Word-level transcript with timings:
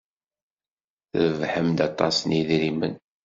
Trebḥem-d 1.09 1.79
aṭas 1.87 2.17
n 2.21 2.29
yidrimen. 2.35 2.95